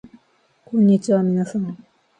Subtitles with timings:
[0.65, 1.85] こんにちはみなさん